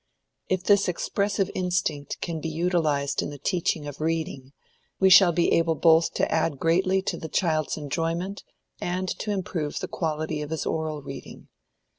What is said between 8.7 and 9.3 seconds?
and to